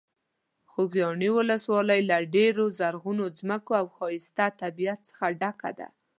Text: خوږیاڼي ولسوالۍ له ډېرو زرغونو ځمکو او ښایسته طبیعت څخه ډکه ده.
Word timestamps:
خوږیاڼي 0.71 1.29
ولسوالۍ 1.37 2.01
له 2.09 2.17
ډېرو 2.35 2.65
زرغونو 2.79 3.25
ځمکو 3.39 3.71
او 3.81 3.85
ښایسته 3.95 4.45
طبیعت 4.61 4.99
څخه 5.09 5.25
ډکه 5.41 5.69
ده. 5.79 5.87